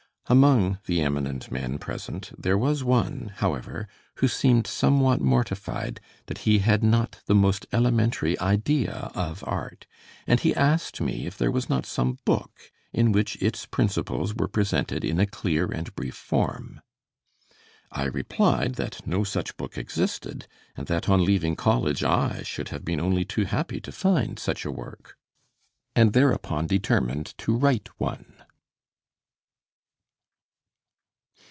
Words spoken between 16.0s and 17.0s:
form.